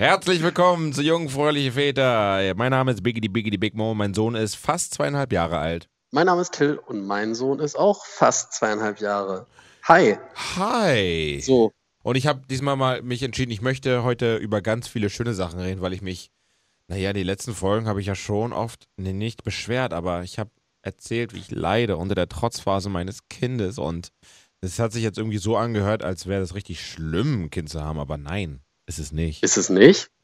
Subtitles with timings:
[0.00, 2.54] Herzlich willkommen zu Jungen Fröhliche Väter.
[2.54, 3.94] Mein Name ist Biggie Biggie Big Mo.
[3.94, 5.88] Mein Sohn ist fast zweieinhalb Jahre alt.
[6.12, 9.48] Mein Name ist Till und mein Sohn ist auch fast zweieinhalb Jahre.
[9.88, 10.16] Hi.
[10.54, 11.40] Hi.
[11.42, 11.72] So.
[12.04, 15.58] Und ich habe diesmal mal mich entschieden, ich möchte heute über ganz viele schöne Sachen
[15.58, 16.30] reden, weil ich mich,
[16.86, 20.50] naja, die letzten Folgen habe ich ja schon oft, nee, nicht beschwert, aber ich habe
[20.80, 24.10] erzählt, wie ich leide unter der Trotzphase meines Kindes und
[24.60, 27.82] es hat sich jetzt irgendwie so angehört, als wäre das richtig schlimm, ein Kind zu
[27.82, 28.60] haben, aber nein.
[28.88, 29.42] Ist es nicht.
[29.42, 30.10] Ist es nicht?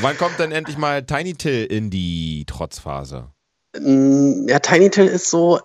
[0.00, 3.34] Wann kommt denn endlich mal Tiny Till in die Trotzphase?
[3.78, 5.60] Mm, ja, Tiny Till ist so,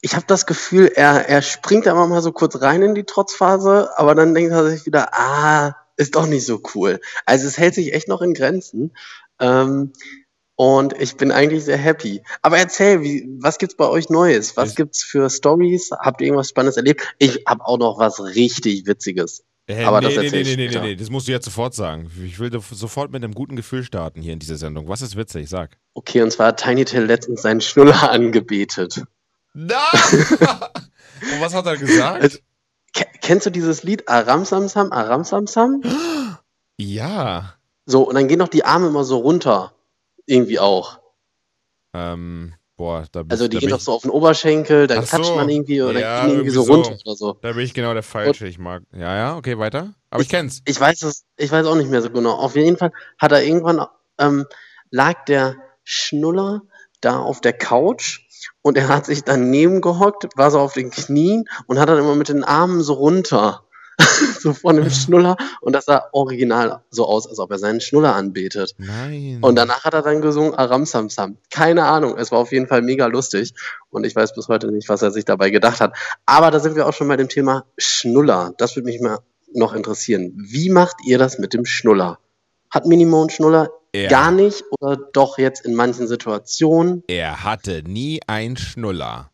[0.00, 3.90] ich habe das Gefühl, er, er springt immer mal so kurz rein in die Trotzphase,
[3.98, 6.98] aber dann denkt er sich wieder, ah, ist doch nicht so cool.
[7.26, 8.96] Also es hält sich echt noch in Grenzen.
[9.40, 9.92] Ähm,
[10.56, 12.22] und ich bin eigentlich sehr happy.
[12.40, 14.56] Aber erzähl, wie, was gibt's bei euch Neues?
[14.56, 15.90] Was gibt's für Stories?
[15.90, 17.14] Habt ihr irgendwas Spannendes erlebt?
[17.18, 19.44] Ich habe auch noch was richtig Witziges.
[19.72, 21.74] Äh, Aber nee, das nee, nee, nee, nee, nee, nee, das musst du jetzt sofort
[21.74, 22.10] sagen.
[22.24, 24.88] Ich will sofort mit einem guten Gefühl starten hier in dieser Sendung.
[24.88, 25.48] Was ist witzig?
[25.48, 25.78] Sag.
[25.94, 29.02] Okay, und zwar hat Tiny Till letztens seinen Schnuller angebetet.
[29.54, 29.76] Na!
[29.92, 32.22] und was hat er gesagt?
[32.22, 32.38] Also,
[33.20, 35.82] kennst du dieses Lied Aram Samsam, Aram Samsam?
[36.78, 37.54] Ja.
[37.86, 39.72] So, und dann gehen doch die Arme immer so runter.
[40.26, 40.98] Irgendwie auch.
[41.92, 45.36] Ähm, Boah, da bist, Also die gehen doch so auf den Oberschenkel, dann klatscht so.
[45.36, 47.38] man irgendwie oder ja, irgendwie so, so runter oder so.
[47.40, 48.48] Da bin ich genau der Falsche.
[48.48, 48.82] Ich mag.
[48.92, 49.94] Ja, ja, okay, weiter.
[50.10, 50.62] Aber ich, ich kenn's.
[50.64, 52.32] Ich weiß es, ich weiß auch nicht mehr so genau.
[52.32, 53.86] Auf jeden Fall hat er irgendwann
[54.18, 54.46] ähm,
[54.90, 56.62] lag der Schnuller
[57.00, 58.26] da auf der Couch
[58.62, 62.16] und er hat sich daneben gehockt, war so auf den Knien und hat dann immer
[62.16, 63.62] mit den Armen so runter
[64.40, 68.14] so von dem Schnuller und das sah original so aus, als ob er seinen Schnuller
[68.14, 68.74] anbetet.
[68.78, 69.38] Nein.
[69.40, 71.36] Und danach hat er dann gesungen Aram Sam Sam.
[71.50, 73.54] Keine Ahnung, es war auf jeden Fall mega lustig
[73.90, 75.94] und ich weiß bis heute nicht, was er sich dabei gedacht hat.
[76.26, 78.54] Aber da sind wir auch schon bei dem Thema Schnuller.
[78.58, 79.18] Das würde mich mal
[79.54, 80.32] noch interessieren.
[80.36, 82.18] Wie macht ihr das mit dem Schnuller?
[82.70, 83.70] Hat Minimo einen Schnuller?
[83.92, 87.04] Er, Gar nicht oder doch jetzt in manchen Situationen?
[87.08, 89.31] Er hatte nie einen Schnuller.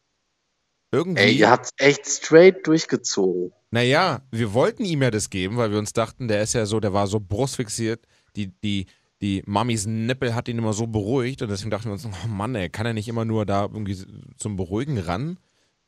[0.91, 1.23] Irgendwie.
[1.23, 3.53] Ey, ihr habt echt straight durchgezogen.
[3.71, 6.81] Naja, wir wollten ihm ja das geben, weil wir uns dachten, der ist ja so,
[6.81, 8.07] der war so brustfixiert.
[8.37, 8.87] Die, die,
[9.21, 12.55] die Mamis Nippel hat ihn immer so beruhigt und deswegen dachten wir uns, oh Mann,
[12.55, 13.99] ey, kann er nicht immer nur da irgendwie
[14.37, 15.39] zum Beruhigen ran?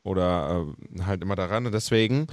[0.03, 0.67] Oder
[0.97, 1.67] äh, halt immer da ran.
[1.67, 2.27] Und deswegen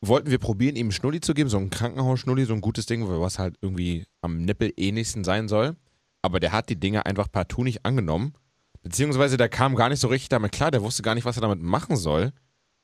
[0.00, 3.06] wollten wir probieren, ihm einen Schnulli zu geben, so ein Krankenhausschnulli, so ein gutes Ding,
[3.06, 5.76] was halt irgendwie am Nippel ähnlichsten sein soll.
[6.22, 8.32] Aber der hat die Dinge einfach partout nicht angenommen.
[8.82, 11.42] Beziehungsweise der kam gar nicht so richtig damit klar, der wusste gar nicht, was er
[11.42, 12.32] damit machen soll.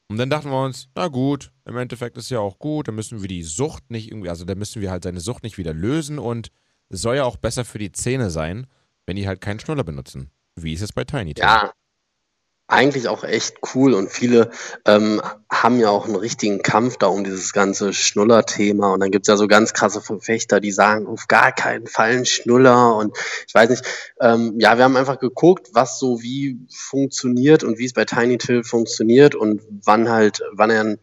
[0.09, 3.23] Und dann dachten wir uns, na gut, im Endeffekt ist ja auch gut, dann müssen
[3.23, 6.19] wir die Sucht nicht irgendwie, also dann müssen wir halt seine Sucht nicht wieder lösen
[6.19, 6.49] und
[6.91, 8.67] es soll ja auch besser für die Zähne sein,
[9.07, 10.31] wenn die halt keinen Schnuller benutzen.
[10.57, 11.45] Wie ist es bei Tiny Tim?
[11.45, 11.73] Ja,
[12.67, 14.51] eigentlich auch echt cool und viele
[14.87, 15.21] ähm,
[15.53, 19.37] haben ja auch einen richtigen Kampf da um dieses ganze Schnuller-Thema und dann gibt's ja
[19.37, 23.17] so ganz krasse Verfechter, die sagen, auf gar keinen Fall ein Schnuller und
[23.47, 23.85] ich weiß nicht,
[24.21, 28.39] ähm, ja, wir haben einfach geguckt, was so wie funktioniert und wie es bei Tiny
[28.39, 30.97] Till funktioniert und wann halt, wann er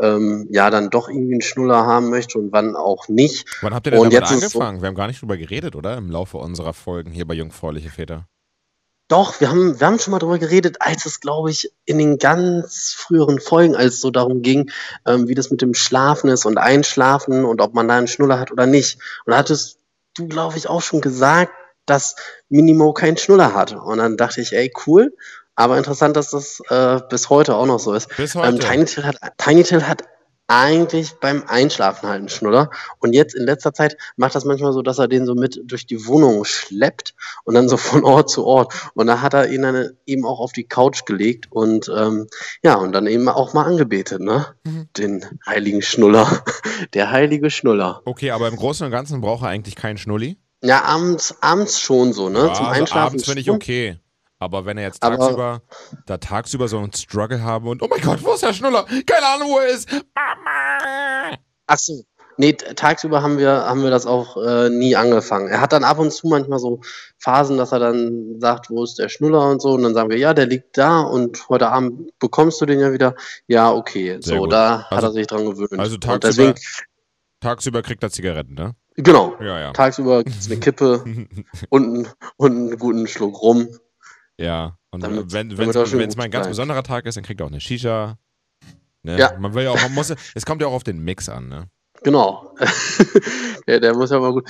[0.00, 3.48] ähm, ja dann doch irgendwie einen Schnuller haben möchte und wann auch nicht.
[3.62, 4.78] Wann habt ihr denn und damit angefangen?
[4.78, 5.96] So, wir haben gar nicht drüber geredet, oder?
[5.96, 8.28] Im Laufe unserer Folgen hier bei Jungfräuliche Väter.
[9.08, 12.18] Doch, wir haben, wir haben schon mal darüber geredet, als es, glaube ich, in den
[12.18, 14.70] ganz früheren Folgen, als es so darum ging,
[15.06, 18.38] ähm, wie das mit dem Schlafen ist und Einschlafen und ob man da einen Schnuller
[18.38, 19.00] hat oder nicht.
[19.24, 19.78] Und da hattest
[20.14, 21.52] du, glaube ich, auch schon gesagt,
[21.86, 22.16] dass
[22.50, 23.72] Minimo keinen Schnuller hat.
[23.72, 25.16] Und dann dachte ich, ey, cool.
[25.54, 28.14] Aber interessant, dass das äh, bis heute auch noch so ist.
[28.16, 28.48] Bis heute.
[28.48, 30.02] Ähm, Tiny Till hat, Tiny Till hat
[30.48, 32.70] eigentlich beim Einschlafen halt einen Schnuller.
[32.98, 35.86] Und jetzt in letzter Zeit macht das manchmal so, dass er den so mit durch
[35.86, 37.14] die Wohnung schleppt
[37.44, 38.72] und dann so von Ort zu Ort.
[38.94, 42.26] Und da hat er ihn dann eben auch auf die Couch gelegt und ähm,
[42.62, 44.46] ja, und dann eben auch mal angebetet, ne?
[44.64, 44.88] Mhm.
[44.96, 46.42] Den heiligen Schnuller.
[46.94, 48.00] Der heilige Schnuller.
[48.06, 50.38] Okay, aber im Großen und Ganzen braucht er eigentlich keinen Schnulli?
[50.62, 52.38] Ja, abends, abends schon so, ne?
[52.38, 53.06] Ja, Zum also Einschlafen.
[53.06, 53.98] Abends finde ich okay.
[54.38, 55.62] Aber wenn er jetzt tagsüber,
[56.06, 58.84] da tagsüber so einen Struggle haben und, oh mein Gott, wo ist der Schnuller?
[59.06, 59.90] Keine Ahnung, wo er ist.
[59.90, 61.36] Mama!
[61.66, 62.02] Ach so.
[62.40, 65.48] Nee, tagsüber haben wir, haben wir das auch äh, nie angefangen.
[65.48, 66.80] Er hat dann ab und zu manchmal so
[67.18, 69.72] Phasen, dass er dann sagt, wo ist der Schnuller und so.
[69.72, 72.92] Und dann sagen wir, ja, der liegt da und heute Abend bekommst du den ja
[72.92, 73.16] wieder.
[73.48, 74.18] Ja, okay.
[74.20, 74.52] Sehr so, gut.
[74.52, 75.80] da also, hat er sich dran gewöhnt.
[75.80, 76.54] Also tagsüber,
[77.40, 78.76] tagsüber kriegt er Zigaretten, ne?
[78.94, 79.34] Genau.
[79.40, 79.72] Ja, ja.
[79.72, 81.04] Tagsüber gibt es eine Kippe
[81.70, 83.68] und, und einen guten Schluck rum.
[84.38, 87.50] Ja, und damit, wenn es mal ein ganz besonderer Tag ist, dann kriegt er auch
[87.50, 88.18] eine Shisha.
[89.02, 89.18] Ne?
[89.18, 89.36] Ja.
[89.38, 91.68] Man will ja auch, man muss, es kommt ja auch auf den Mix an, ne?
[92.02, 92.54] Genau.
[93.66, 94.48] der, der muss ja mal gut.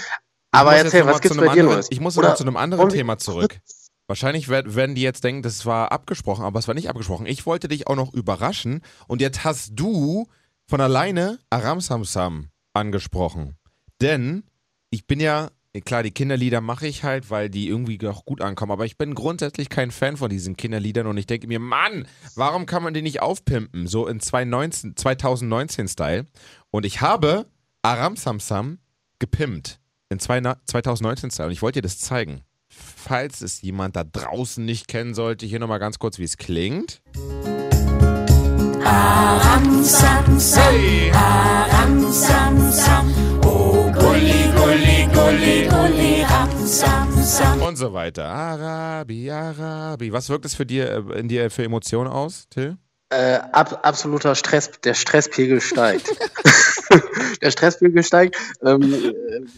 [0.51, 1.89] Aber erzähl, was gibt's bei dir Neues?
[1.91, 3.59] Ich muss noch zu einem anderen Thema zurück.
[4.07, 7.27] Wahrscheinlich werden die jetzt denken, das war abgesprochen, aber es war nicht abgesprochen.
[7.27, 10.27] Ich wollte dich auch noch überraschen und jetzt hast du
[10.67, 13.57] von alleine Aram Samsam angesprochen.
[14.01, 14.45] Denn
[14.91, 18.73] ich bin ja, klar, die Kinderlieder mache ich halt, weil die irgendwie auch gut ankommen,
[18.73, 22.67] aber ich bin grundsätzlich kein Fan von diesen Kinderliedern und ich denke mir, Mann, warum
[22.67, 23.87] kann man die nicht aufpimpen?
[23.87, 26.27] So in 2019-Style.
[26.71, 27.47] Und ich habe
[27.83, 28.79] Aram Samsam
[29.19, 29.81] gepimpt
[30.11, 32.43] in 2019-Style und ich wollte dir das zeigen.
[32.69, 37.01] Falls es jemand da draußen nicht kennen sollte, hier nochmal ganz kurz, wie es klingt.
[38.85, 41.11] Aram Samsam, hey.
[41.13, 43.38] Aram Samsam,
[44.09, 47.61] Gulli, Gulli, Gulli, Gulli, Ram Samsam.
[47.61, 48.25] Und so weiter.
[48.25, 50.15] Arabi, Arabi.
[50.15, 52.79] Was wirkt es für dir, äh, in dir für Emotionen aus, Till?
[53.11, 56.11] Äh, ab, absoluter Stress, der Stresspegel steigt.
[57.43, 58.37] der Stresspegel steigt.
[58.65, 59.15] Ähm,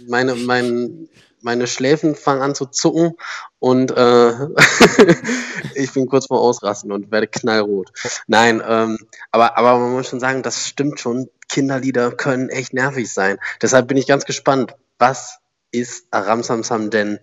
[0.08, 1.08] meine, mein,
[1.42, 3.12] meine Schläfen fangen an zu zucken
[3.60, 4.32] und äh,
[5.76, 7.92] ich bin kurz vor Ausrasten und werde knallrot.
[8.26, 8.98] Nein, ähm,
[9.30, 11.28] aber, aber man muss schon sagen, das stimmt schon.
[11.50, 13.38] Kinderlieder können echt nervig sein.
[13.60, 15.38] Deshalb bin ich ganz gespannt, was
[15.72, 17.20] ist Aram Samsam denn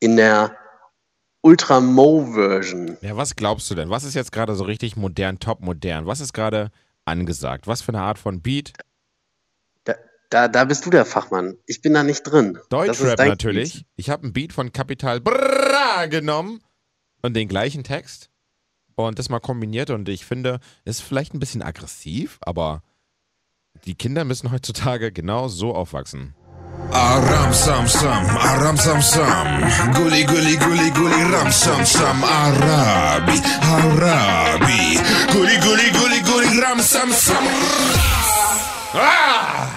[0.00, 0.56] in der
[1.40, 2.96] Ultra Mo Version?
[3.00, 3.90] Ja, was glaubst du denn?
[3.90, 6.06] Was ist jetzt gerade so richtig modern, top modern?
[6.06, 6.70] Was ist gerade
[7.04, 7.66] angesagt?
[7.66, 8.72] Was für eine Art von Beat?
[10.30, 11.58] Da, da bist du der Fachmann.
[11.66, 12.58] Ich bin da nicht drin.
[12.68, 13.74] Deutschrap natürlich.
[13.74, 13.86] Beat.
[13.96, 16.60] Ich habe ein Beat von Capital Bra genommen
[17.22, 18.30] und den gleichen Text
[18.96, 22.82] und das mal kombiniert und ich finde, ist vielleicht ein bisschen aggressiv, aber
[23.86, 26.34] die Kinder müssen heutzutage genau so aufwachsen.
[26.90, 29.46] Aram sam sam, aram sam sam,
[29.94, 34.98] guli guli guli guli ram sam sam, Arabi, Arabi,
[35.32, 37.44] guli guli guli guli ram sam sam.
[38.94, 39.70] Ah!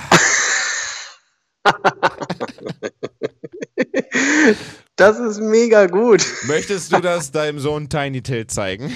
[4.97, 6.25] Das ist mega gut.
[6.47, 8.95] Möchtest du das deinem Sohn Tiny Tail zeigen?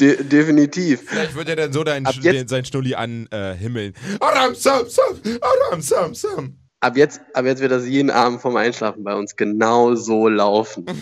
[0.00, 1.02] De definitiv.
[1.06, 3.92] Vielleicht wird er dann so dein, den, sein Schnulli anhimmeln.
[3.92, 6.56] Äh, Aram Sam Sam, Aram Sam Sam.
[6.80, 10.86] Ab jetzt, ab jetzt wird das jeden Abend vom Einschlafen bei uns genau so laufen.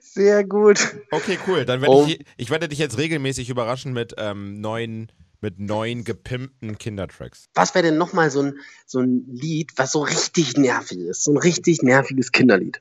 [0.00, 0.78] Sehr gut.
[1.10, 1.66] Okay, cool.
[1.66, 2.06] Dann werde oh.
[2.06, 7.48] ich, ich werde dich jetzt regelmäßig überraschen mit ähm, neuen mit neuen gepimpten Kindertracks.
[7.54, 11.24] Was wäre denn nochmal so ein, so ein Lied, was so richtig nervig ist?
[11.24, 12.80] So ein richtig nerviges Kinderlied.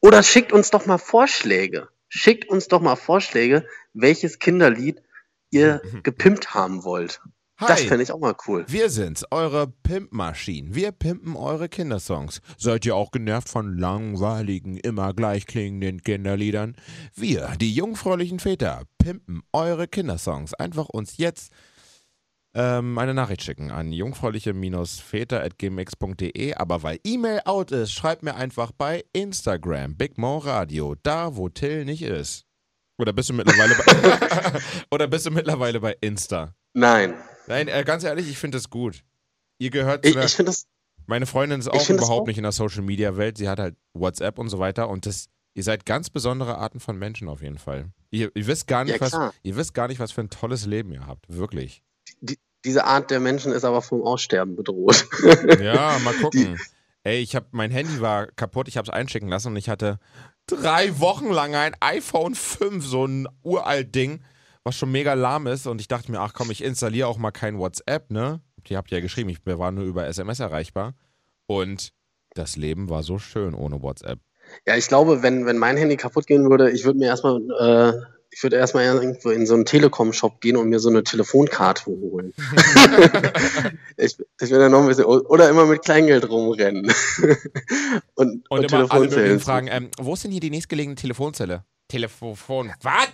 [0.00, 1.88] Oder schickt uns doch mal Vorschläge.
[2.08, 5.02] Schickt uns doch mal Vorschläge, welches Kinderlied
[5.50, 7.20] ihr gepimpt haben wollt.
[7.58, 8.64] Hi, das fände ich auch mal cool.
[8.66, 10.74] Wir sind's, eure Pimpmaschinen.
[10.74, 12.40] Wir pimpen eure Kindersongs.
[12.58, 16.74] Seid ihr auch genervt von langweiligen, immer gleich klingenden Kinderliedern?
[17.14, 20.54] Wir, die jungfräulichen Väter, pimpen eure Kindersongs.
[20.54, 21.52] Einfach uns jetzt
[22.54, 26.54] ähm, eine Nachricht schicken an jungfräuliche-väter.gmx.de.
[26.54, 31.48] Aber weil E-Mail out ist, schreibt mir einfach bei Instagram, Big Mo Radio, da wo
[31.48, 32.46] Till nicht ist.
[32.98, 34.60] Oder bist du mittlerweile bei,
[34.90, 36.54] oder bist du mittlerweile bei Insta?
[36.74, 37.14] Nein.
[37.46, 39.04] Nein, äh, ganz ehrlich, ich finde das gut.
[39.58, 40.66] Ihr gehört zu ich, der, ich das,
[41.06, 43.38] Meine Freundin ist auch überhaupt nicht in der Social Media Welt.
[43.38, 46.98] Sie hat halt WhatsApp und so weiter und das ihr seid ganz besondere Arten von
[46.98, 47.90] Menschen auf jeden Fall.
[48.10, 50.66] Ihr, ihr wisst gar nicht, ja, was ihr wisst gar nicht, was für ein tolles
[50.66, 51.82] Leben ihr habt, wirklich
[52.20, 55.06] die, diese Art der Menschen ist aber vom Aussterben bedroht.
[55.60, 56.56] Ja, mal gucken.
[56.56, 56.56] Die,
[57.04, 59.98] Ey, ich habe mein Handy war kaputt, ich habe es einschicken lassen und ich hatte
[60.46, 64.22] drei Wochen lang ein iPhone 5, so ein uralt Ding,
[64.62, 67.32] was schon mega lahm ist und ich dachte mir, ach komm, ich installiere auch mal
[67.32, 68.40] kein WhatsApp, ne?
[68.68, 70.94] Die habt ihr ja geschrieben, ich war nur über SMS erreichbar
[71.46, 71.92] und
[72.34, 74.20] das Leben war so schön ohne WhatsApp.
[74.66, 78.00] Ja, ich glaube, wenn, wenn mein Handy kaputt gehen würde, ich würde mir erstmal äh,
[78.32, 82.32] ich würde erstmal irgendwo in so einen Telekom-Shop gehen und mir so eine Telefonkarte holen.
[83.98, 86.86] ich, ich will dann noch ein bisschen, oder immer mit Kleingeld rumrennen.
[88.14, 91.64] und, und, und alle fragen, ähm, wo ist denn hier die nächstgelegene Telefonzelle?
[91.88, 93.08] Telefon, was?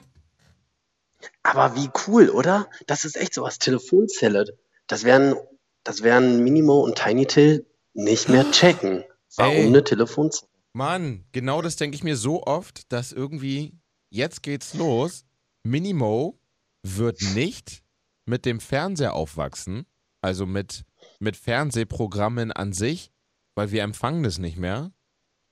[1.42, 2.68] Aber wie cool, oder?
[2.87, 4.56] Das ist echt so was, Telefonzelle.
[4.87, 5.34] Das werden,
[5.82, 9.02] das werden Minimo und Tiny Till nicht mehr checken.
[9.37, 10.48] Warum Ey, eine Telefonzelle?
[10.75, 13.75] Mann, genau das denke ich mir so oft, dass irgendwie
[14.10, 15.24] jetzt geht's los.
[15.62, 16.40] Minimo
[16.82, 17.82] wird nicht
[18.26, 19.86] mit dem Fernseher aufwachsen,
[20.20, 20.84] also mit,
[21.18, 23.10] mit Fernsehprogrammen an sich,
[23.54, 24.92] weil wir empfangen das nicht mehr.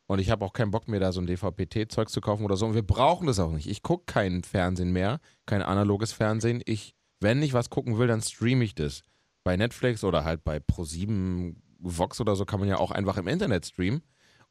[0.07, 2.67] Und ich habe auch keinen Bock mehr, da so ein DVB-T-Zeug zu kaufen oder so.
[2.67, 3.69] Und wir brauchen das auch nicht.
[3.69, 6.63] Ich gucke kein Fernsehen mehr, kein analoges Fernsehen.
[6.65, 9.03] Ich, wenn ich was gucken will, dann streame ich das.
[9.43, 13.27] Bei Netflix oder halt bei Pro7 Vox oder so kann man ja auch einfach im
[13.27, 14.03] Internet streamen.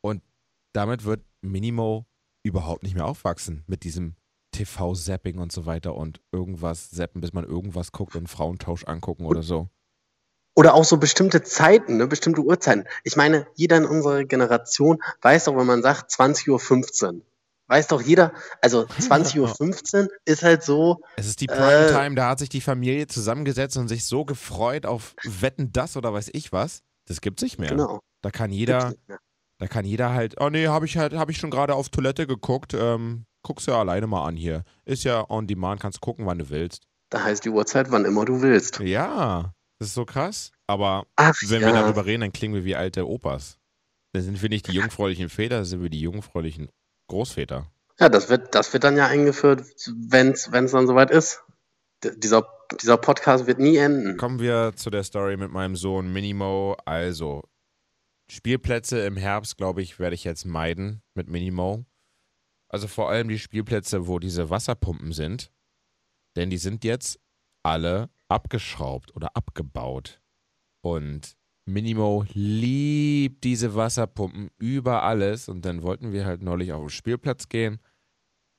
[0.01, 0.21] Und
[0.73, 2.05] damit wird Minimo
[2.45, 4.15] überhaupt nicht mehr aufwachsen mit diesem
[4.51, 9.43] TV-Zapping und so weiter und irgendwas zappen, bis man irgendwas guckt und Frauentausch angucken oder
[9.43, 9.69] so.
[10.55, 12.85] Oder auch so bestimmte Zeiten, ne, bestimmte Uhrzeiten.
[13.03, 17.21] Ich meine, jeder in unserer Generation weiß doch, wenn man sagt 20.15 Uhr,
[17.67, 21.01] weiß doch jeder, also 20.15 Uhr ist halt so.
[21.17, 24.85] Es ist die Primetime, äh, da hat sich die Familie zusammengesetzt und sich so gefreut
[24.85, 26.83] auf Wetten das oder weiß ich was.
[27.07, 27.71] Das gibt's nicht mehr.
[27.71, 27.99] Genau.
[28.21, 28.93] Da kann jeder,
[29.65, 32.27] da kann jeder halt, oh nee, habe ich halt, habe ich schon gerade auf Toilette
[32.27, 34.63] geguckt, ähm, guck's ja alleine mal an hier.
[34.85, 36.83] Ist ja on demand, kannst gucken, wann du willst.
[37.09, 38.79] Da heißt die Uhrzeit, wann immer du willst.
[38.79, 40.51] Ja, das ist so krass.
[40.67, 41.67] Aber Ach, wenn ja.
[41.69, 43.57] wir darüber reden, dann klingen wir wie alte Opas.
[44.13, 46.69] Dann sind wir nicht die jungfräulichen Väter, dann sind wir die jungfräulichen
[47.09, 47.65] Großväter.
[47.99, 49.63] Ja, das wird, das wird dann ja eingeführt,
[50.09, 51.41] wenn es dann soweit ist.
[52.03, 52.47] D dieser,
[52.79, 54.17] dieser Podcast wird nie enden.
[54.17, 56.77] Kommen wir zu der Story mit meinem Sohn Minimo.
[56.85, 57.41] Also,
[58.29, 61.85] Spielplätze im Herbst, glaube ich, werde ich jetzt meiden mit Minimo.
[62.69, 65.51] Also vor allem die Spielplätze, wo diese Wasserpumpen sind.
[66.35, 67.19] Denn die sind jetzt
[67.63, 70.21] alle abgeschraubt oder abgebaut.
[70.81, 75.47] Und Minimo liebt diese Wasserpumpen über alles.
[75.47, 77.79] Und dann wollten wir halt neulich auf den Spielplatz gehen.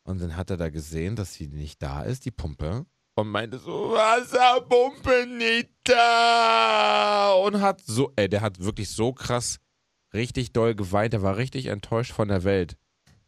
[0.04, 2.86] Und dann hat er da gesehen, dass sie nicht da ist, die Pumpe.
[3.18, 7.32] Und meinte so, Wasserpumpe nicht da.
[7.32, 9.56] Und hat so, ey, der hat wirklich so krass,
[10.12, 11.14] richtig doll geweint.
[11.14, 12.76] Der war richtig enttäuscht von der Welt.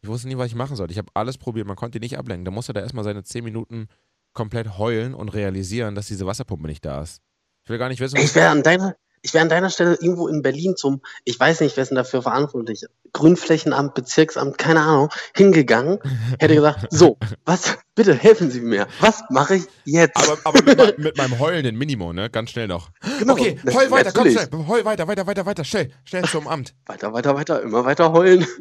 [0.03, 0.93] Ich wusste nie, was ich machen sollte.
[0.93, 2.45] Ich habe alles probiert, man konnte ihn nicht ablenken.
[2.45, 3.89] Da musste er erstmal seine 10 Minuten
[4.35, 7.23] komplett heulen und realisieren, dass diese Wasserpumpe nicht da ist.
[7.65, 8.19] Ich will gar nicht wissen.
[8.19, 11.61] Ich wäre an deiner, ich wäre an deiner Stelle irgendwo in Berlin zum, ich weiß
[11.61, 15.99] nicht, wer ist denn dafür verantwortlich, Grünflächenamt, Bezirksamt, keine Ahnung, hingegangen,
[16.39, 20.17] hätte gesagt, so, was, bitte helfen Sie mir, was mache ich jetzt?
[20.17, 22.91] Aber, aber mit, mit, meinem heulenden Minimo, ne, ganz schnell noch.
[23.19, 26.75] Genau, okay, heul weiter, komm schnell, heul weiter, weiter, weiter, weiter, schnell, schnell zum Amt.
[26.87, 28.47] Weiter, weiter, weiter, immer weiter heulen.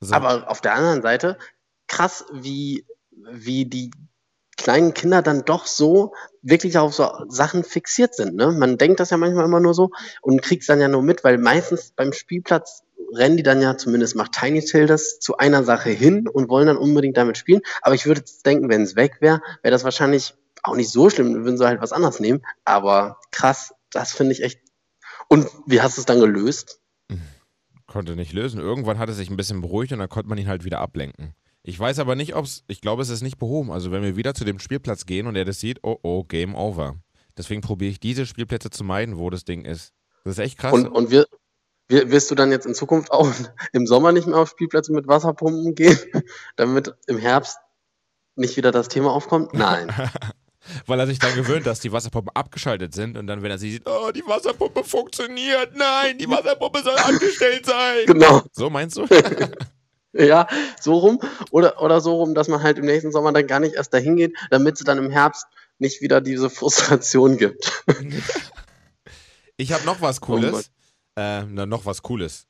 [0.00, 0.14] So.
[0.14, 1.38] Aber auf der anderen Seite,
[1.88, 2.86] krass, wie,
[3.32, 3.90] wie die
[4.58, 6.12] kleinen Kinder dann doch so
[6.42, 8.34] wirklich auf so Sachen fixiert sind.
[8.34, 8.52] Ne?
[8.52, 11.24] Man denkt das ja manchmal immer nur so und kriegt es dann ja nur mit,
[11.24, 12.82] weil meistens beim Spielplatz
[13.14, 16.76] rennen die dann ja, zumindest macht Tiny Tail zu einer Sache hin und wollen dann
[16.76, 17.62] unbedingt damit spielen.
[17.80, 21.44] Aber ich würde denken, wenn es weg wäre, wäre das wahrscheinlich auch nicht so schlimm,
[21.44, 22.42] würden sie halt was anderes nehmen.
[22.64, 24.60] Aber krass, das finde ich echt.
[25.28, 26.80] Und wie hast du es dann gelöst?
[27.86, 28.60] Konnte nicht lösen.
[28.60, 31.34] Irgendwann hat es sich ein bisschen beruhigt und dann konnte man ihn halt wieder ablenken.
[31.68, 33.70] Ich weiß aber nicht, ob es, ich glaube, es ist nicht behoben.
[33.70, 36.54] Also wenn wir wieder zu dem Spielplatz gehen und er das sieht, oh oh, Game
[36.54, 36.96] Over.
[37.36, 39.92] Deswegen probiere ich diese Spielplätze zu meiden, wo das Ding ist.
[40.24, 40.72] Das ist echt krass.
[40.72, 41.26] Und, und wir,
[41.90, 43.30] wirst du dann jetzt in Zukunft auch
[43.74, 45.98] im Sommer nicht mehr auf Spielplätze mit Wasserpumpen gehen,
[46.56, 47.58] damit im Herbst
[48.34, 49.52] nicht wieder das Thema aufkommt?
[49.52, 49.92] Nein.
[50.86, 53.72] Weil er sich dann gewöhnt, dass die Wasserpumpen abgeschaltet sind und dann, wenn er sie
[53.72, 58.06] sieht, oh, die Wasserpumpe funktioniert, nein, die Wasserpumpe soll angestellt sein.
[58.06, 58.42] Genau.
[58.52, 59.06] So meinst du?
[60.18, 60.48] Ja,
[60.80, 61.20] so rum.
[61.50, 64.16] Oder, oder so rum, dass man halt im nächsten Sommer dann gar nicht erst dahin
[64.16, 65.46] geht, damit es dann im Herbst
[65.78, 67.84] nicht wieder diese Frustration gibt.
[69.60, 70.70] Ich habe noch was Cooles.
[71.16, 72.46] Oh äh, na, noch was Cooles.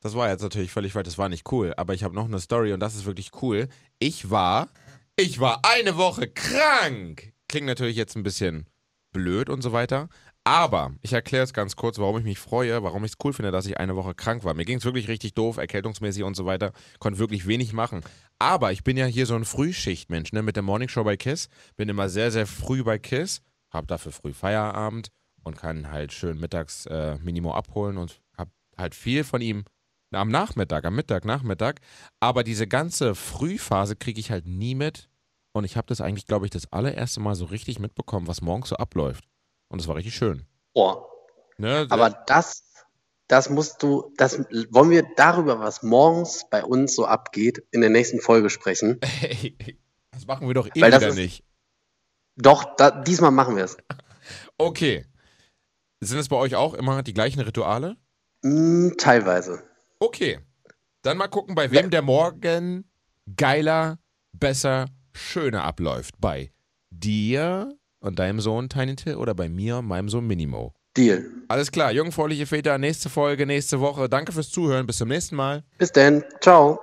[0.00, 1.74] Das war jetzt natürlich völlig falsch, das war nicht cool.
[1.76, 3.66] Aber ich habe noch eine Story und das ist wirklich cool.
[3.98, 4.68] Ich war,
[5.16, 7.32] ich war eine Woche krank.
[7.48, 8.68] Klingt natürlich jetzt ein bisschen
[9.12, 10.08] blöd und so weiter.
[10.46, 13.50] Aber ich erkläre es ganz kurz, warum ich mich freue, warum ich es cool finde,
[13.50, 14.52] dass ich eine Woche krank war.
[14.52, 16.72] Mir ging es wirklich richtig doof, erkältungsmäßig und so weiter.
[16.98, 18.02] Konnte wirklich wenig machen.
[18.38, 20.42] Aber ich bin ja hier so ein Frühschichtmensch, ne?
[20.42, 21.48] Mit der Morningshow bei KISS.
[21.76, 23.40] Bin immer sehr, sehr früh bei KISS.
[23.70, 25.08] Hab dafür früh Feierabend
[25.44, 29.64] und kann halt schön mittags äh, Minimo abholen und hab halt viel von ihm
[30.12, 31.80] am Nachmittag, am Mittag, Nachmittag.
[32.20, 35.08] Aber diese ganze Frühphase kriege ich halt nie mit.
[35.52, 38.68] Und ich habe das eigentlich, glaube ich, das allererste Mal so richtig mitbekommen, was morgens
[38.68, 39.24] so abläuft.
[39.74, 40.46] Und es war richtig schön.
[40.72, 41.08] Boah.
[41.58, 42.62] Ne, Aber das,
[43.26, 44.38] das musst du, das
[44.70, 49.00] wollen wir darüber, was morgens bei uns so abgeht, in der nächsten Folge sprechen.
[49.04, 49.56] Hey,
[50.12, 51.42] das machen wir doch eh wieder ist, nicht.
[52.36, 53.76] Doch, da, diesmal machen wir es.
[54.58, 55.06] Okay.
[55.98, 57.96] Sind es bei euch auch immer die gleichen Rituale?
[58.42, 59.64] Mm, teilweise.
[59.98, 60.38] Okay.
[61.02, 62.88] Dann mal gucken, bei wem der Morgen
[63.36, 63.98] geiler,
[64.32, 66.14] besser, schöner abläuft.
[66.20, 66.52] Bei
[66.90, 70.74] dir, und deinem Sohn Tiny Till oder bei mir, meinem Sohn Minimo?
[70.96, 71.24] Deal.
[71.48, 74.08] Alles klar, jungfräuliche Väter, nächste Folge, nächste Woche.
[74.08, 74.86] Danke fürs Zuhören.
[74.86, 75.64] Bis zum nächsten Mal.
[75.78, 76.22] Bis dann.
[76.40, 76.78] Ciao.